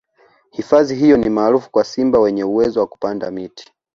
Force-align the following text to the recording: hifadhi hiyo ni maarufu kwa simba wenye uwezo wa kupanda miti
hifadhi 0.51 0.95
hiyo 0.95 1.17
ni 1.17 1.29
maarufu 1.29 1.71
kwa 1.71 1.83
simba 1.83 2.19
wenye 2.19 2.43
uwezo 2.43 2.79
wa 2.79 2.87
kupanda 2.87 3.31
miti 3.31 3.73